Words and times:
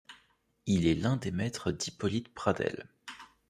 Il 0.65 0.87
est 0.87 0.95
l'un 0.95 1.15
des 1.17 1.29
maîtres 1.29 1.71
d'Hippolyte 1.71 2.33
Pradelles. 2.33 2.87